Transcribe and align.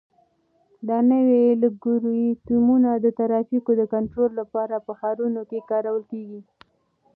دا 0.87 0.97
نوي 1.11 1.41
الګوریتمونه 1.53 2.91
د 3.03 3.07
ترافیکو 3.19 3.71
د 3.77 3.81
کنټرول 3.93 4.31
لپاره 4.41 4.75
په 4.85 4.91
ښارونو 4.99 5.41
کې 5.49 5.67
کارول 5.69 6.03
کیږي. 6.11 6.41